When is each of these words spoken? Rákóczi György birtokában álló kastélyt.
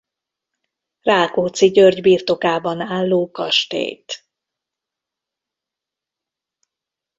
Rákóczi 1.01 1.69
György 1.71 2.01
birtokában 2.01 2.81
álló 2.81 3.31
kastélyt. 3.31 4.25